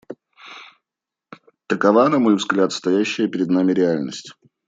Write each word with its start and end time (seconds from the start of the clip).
Такова, 1.67 2.07
на 2.09 2.17
мой 2.19 2.33
взгляд, 2.35 2.73
стоящая 2.73 3.27
перед 3.27 3.49
нами 3.49 3.71
реальность. 3.71 4.33